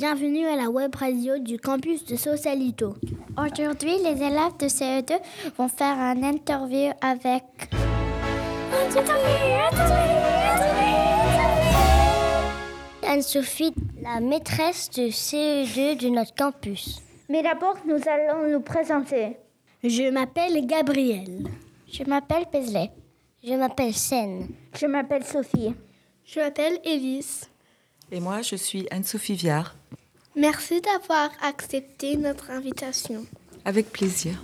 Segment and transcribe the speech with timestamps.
[0.00, 2.94] bienvenue à la web radio du campus de Sausalito.
[3.36, 5.12] Aujourd'hui, les élèves de CE2
[5.58, 7.42] vont faire un interview avec...
[13.06, 17.02] Anne-Sophie, la maîtresse de CE2 de notre campus.
[17.28, 19.36] Mais d'abord, nous allons nous présenter.
[19.84, 21.46] Je m'appelle Gabrielle.
[21.92, 22.90] Je m'appelle Paisley.
[23.44, 24.48] Je m'appelle Sen.
[24.80, 25.74] Je m'appelle Sophie.
[26.24, 27.50] Je m'appelle Elise.
[28.10, 29.76] Et moi, je suis Anne-Sophie Viard.
[30.36, 33.26] Merci d'avoir accepté notre invitation.
[33.64, 34.42] Avec plaisir.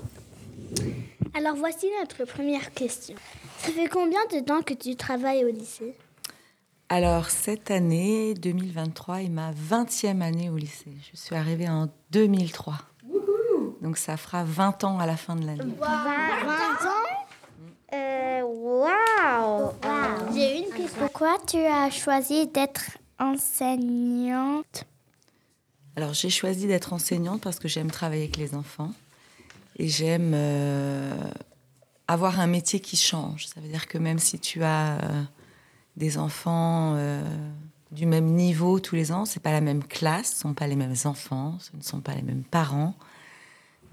[1.34, 3.14] Alors voici notre première question.
[3.58, 5.94] Ça fait combien de temps que tu travailles au lycée?
[6.88, 10.92] Alors cette année, 2023, est ma 20e année au lycée.
[11.12, 12.74] Je suis arrivée en 2003.
[13.80, 15.74] Donc ça fera 20 ans à la fin de l'année.
[15.78, 17.06] 20 ans?
[17.92, 19.70] Euh, Waouh
[20.34, 20.98] J'ai une question.
[21.00, 22.82] Pourquoi tu as choisi d'être
[23.18, 24.84] enseignante?
[25.96, 28.92] Alors j'ai choisi d'être enseignante parce que j'aime travailler avec les enfants
[29.78, 31.14] et j'aime euh,
[32.06, 33.46] avoir un métier qui change.
[33.46, 35.22] Ça veut dire que même si tu as euh,
[35.96, 37.22] des enfants euh,
[37.92, 40.76] du même niveau tous les ans, c'est pas la même classe, ce sont pas les
[40.76, 42.94] mêmes enfants, ce ne sont pas les mêmes parents.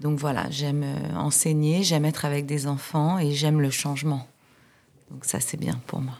[0.00, 0.84] Donc voilà, j'aime
[1.16, 4.26] enseigner, j'aime être avec des enfants et j'aime le changement.
[5.10, 6.18] Donc ça c'est bien pour moi.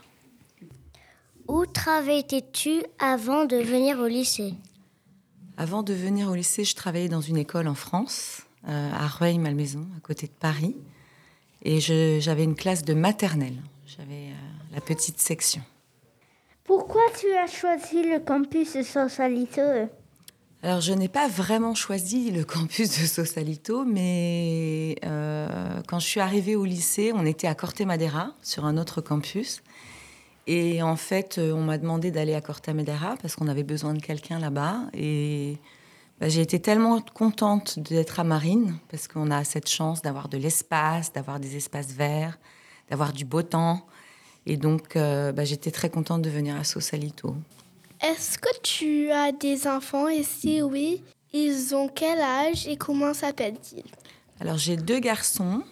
[1.47, 4.55] Où travaillais-tu avant de venir au lycée?
[5.57, 9.87] Avant de venir au lycée, je travaillais dans une école en France, euh, à Rueil-Malmaison,
[9.97, 10.77] à côté de Paris.
[11.63, 13.57] Et j'avais une classe de maternelle.
[13.87, 15.63] J'avais euh, la petite section.
[16.65, 19.61] Pourquoi tu as choisi le campus de Sausalito
[20.63, 26.21] Alors, je n'ai pas vraiment choisi le campus de Sausalito, mais euh, quand je suis
[26.21, 29.63] arrivée au lycée, on était à Corte Madera, sur un autre campus.
[30.47, 34.01] Et en fait, on m'a demandé d'aller à Corte Madera parce qu'on avait besoin de
[34.01, 34.81] quelqu'un là-bas.
[34.93, 35.59] Et
[36.21, 40.37] bah, j'ai été tellement contente d'être à Marine parce qu'on a cette chance d'avoir de
[40.37, 42.39] l'espace, d'avoir des espaces verts,
[42.89, 43.87] d'avoir du beau temps.
[44.47, 47.35] Et donc, euh, bah, j'étais très contente de venir à Sausalito.
[48.01, 51.03] Est-ce que tu as des enfants et si oui,
[51.33, 53.85] ils ont quel âge et comment s'appellent-ils?
[54.41, 55.63] Alors, j'ai deux garçons,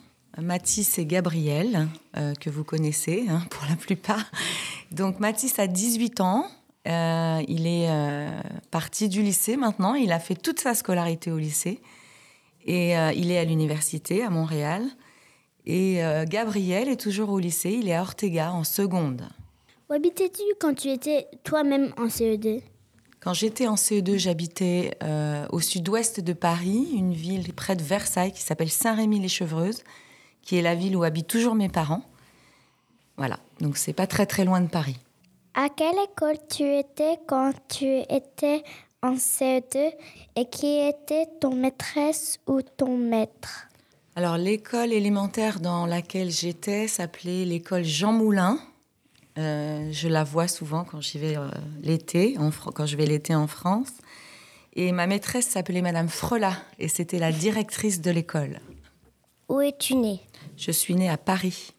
[0.40, 4.30] Mathis et Gabriel, euh, que vous connaissez hein, pour la plupart.
[4.90, 6.46] Donc, Mathis a 18 ans.
[6.88, 8.40] Euh, il est euh,
[8.70, 9.94] parti du lycée maintenant.
[9.94, 11.80] Il a fait toute sa scolarité au lycée.
[12.64, 14.84] Et il est à l'université à Montréal.
[15.66, 17.70] Et Gabriel est toujours au lycée.
[17.72, 19.28] Il est à Ortega en seconde.
[19.90, 22.60] Où habitais-tu quand tu étais toi-même en E CE2
[23.18, 24.96] Quand j'étais en CE2, j'habitais
[25.50, 29.82] au sud-ouest de Paris, une ville près de Versailles qui s'appelle Saint-Rémy-les-Chevreuses,
[30.42, 32.02] qui est la ville où habitent toujours mes parents.
[33.16, 34.98] Voilà, donc c'est pas très très loin de Paris.
[35.54, 38.62] À quelle école tu étais quand tu étais
[39.02, 39.92] en CE2
[40.36, 43.68] et qui était ton maîtresse ou ton maître?
[44.14, 48.58] Alors l'école élémentaire dans laquelle j'étais s'appelait l'école Jean Moulin.
[49.38, 51.48] Euh, je la vois souvent quand j'y vais euh,
[51.82, 52.36] l'été,
[52.74, 53.92] quand je vais l'été en France.
[54.74, 58.60] Et ma maîtresse s'appelait Madame Frelat et c'était la directrice de l'école.
[59.48, 60.20] Où es-tu né
[60.56, 61.74] Je suis née à Paris.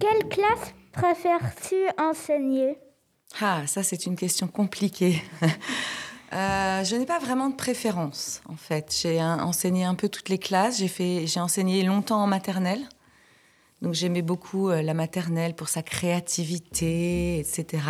[0.00, 2.78] Quelle classe préfères-tu enseigner?
[3.40, 5.22] Ah, ça c'est une question compliquée.
[6.32, 8.92] Euh, je n'ai pas vraiment de préférence en fait.
[9.00, 10.78] J'ai enseigné un peu toutes les classes.
[10.78, 12.88] J'ai fait, j'ai enseigné longtemps en maternelle.
[13.82, 17.84] Donc j'aimais beaucoup euh, la maternelle pour sa créativité, etc.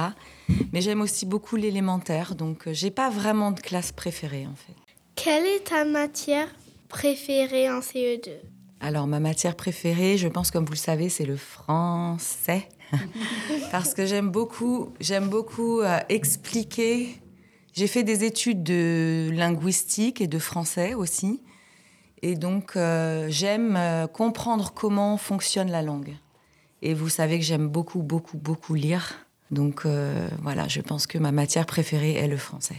[0.72, 2.34] Mais j'aime aussi beaucoup l'élémentaire.
[2.34, 4.75] Donc euh, j'ai pas vraiment de classe préférée en fait.
[5.15, 6.49] Quelle est ta matière
[6.88, 8.31] préférée en E CE2
[8.84, 12.69] Alors, ma matière préférée, je pense, comme vous le savez, c'est le français.
[13.71, 17.19] Parce que j'aime beaucoup, beaucoup euh, expliquer.
[17.73, 21.41] J'ai fait des études de linguistique et de français aussi.
[22.21, 26.14] Et donc, euh, j'aime euh, comprendre comment fonctionne la langue.
[26.82, 29.14] Et vous savez que j'aime beaucoup, beaucoup, beaucoup lire.
[29.50, 29.87] Donc,
[30.43, 32.76] voilà, je pense que ma matière préférée est le français.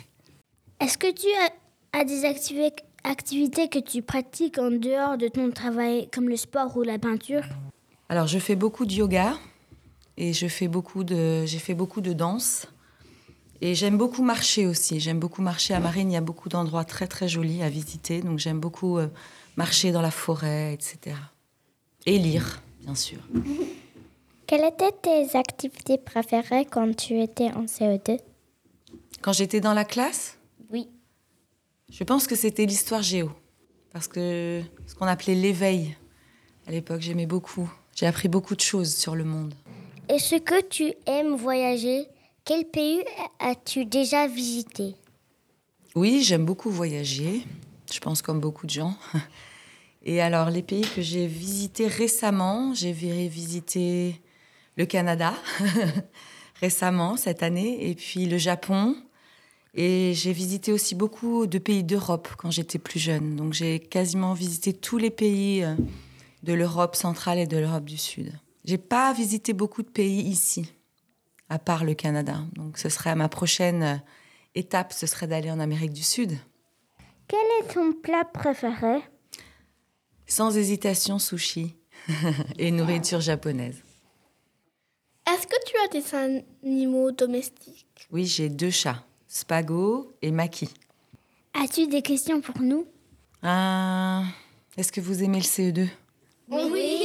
[0.79, 2.69] Est-ce que tu as, as des activi-
[3.05, 7.43] activités que tu pratiques en dehors de ton travail, comme le sport ou la peinture
[8.09, 9.37] Alors, je fais beaucoup de yoga
[10.17, 12.67] et je fais beaucoup de, j'ai fait beaucoup de danse.
[13.61, 14.99] Et j'aime beaucoup marcher aussi.
[14.99, 16.11] J'aime beaucoup marcher à Marine.
[16.11, 18.21] Il y a beaucoup d'endroits très très jolis à visiter.
[18.21, 19.07] Donc j'aime beaucoup euh,
[19.55, 21.15] marcher dans la forêt, etc.
[22.05, 23.19] Et lire, bien sûr.
[24.45, 28.19] Quelles étaient tes activités préférées quand tu étais en E CE2
[29.21, 30.37] Quand j'étais dans la classe?
[31.89, 33.31] Je pense que c'était l'histoire géo.
[33.91, 35.95] Parce que ce qu'on appelait l'éveil,
[36.67, 37.71] à l'époque, j'aimais beaucoup.
[37.95, 39.53] J'ai appris beaucoup de choses sur le monde.
[40.09, 42.05] Est-ce que tu aimes voyager?
[42.43, 43.03] Quel pays
[43.39, 44.95] as-tu déjà visité?
[45.95, 47.43] Oui, j'aime beaucoup voyager.
[47.91, 48.95] Je pense comme beaucoup de gens.
[50.03, 54.21] Et alors, les pays que j'ai visités récemment, j'ai visité
[54.75, 55.33] le Canada
[56.61, 58.95] récemment, cette année, et puis le Japon.
[59.77, 63.35] Et j'ai visité aussi beaucoup de pays d'Europe quand j'étais plus jeune.
[63.35, 65.75] Donc j'ai quasiment visité tous les pays euh,
[66.43, 68.31] de l'Europe centrale et de l'Europe du Sud.
[68.63, 70.71] J'ai pas visité beaucoup de pays ici,
[71.49, 72.37] à part le Canada.
[72.53, 73.95] Donc ce serait ma prochaine euh,
[74.55, 76.37] étape, ce serait d'aller en Amérique du Sud.
[77.27, 79.01] Quel est ton plat préféré?
[80.25, 81.75] Sans hésitation, sushi
[82.57, 83.83] et nourriture japonaise.
[85.27, 88.07] Est-ce que tu as des animaux domestiques?
[88.11, 89.03] Oui, j'ai deux chats,
[89.35, 90.69] Spago et Maki.
[91.53, 92.87] As-tu des questions pour nous?
[93.43, 94.23] Ah,
[94.77, 95.89] Est-ce que vous aimez le CE2
[96.49, 97.01] Oui.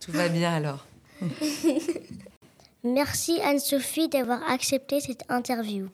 [0.00, 0.84] Tout va bien alors.
[2.84, 5.86] Merci Anne-Sophie d'avoir accepté cette interview.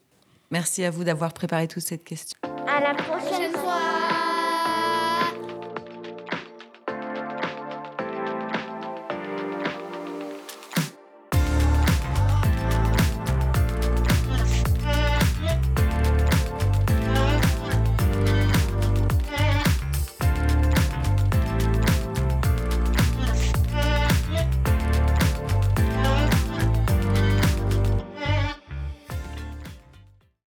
[0.51, 2.39] Merci à vous d'avoir préparé toute cette question.
[2.67, 4.08] À la prochaine fois.